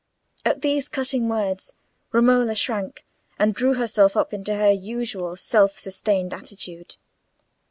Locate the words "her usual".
4.55-5.35